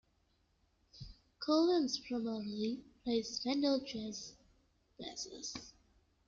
[1.37, 4.33] Collins primarily plays Fender Jazz
[4.99, 5.75] Basses.